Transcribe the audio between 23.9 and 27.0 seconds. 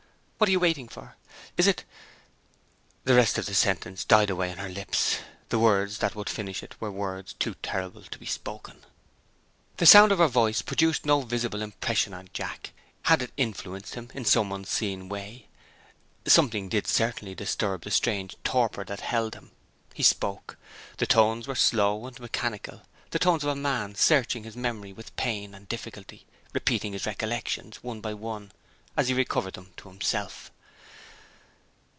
searching his memory with pain and difficulty; repeating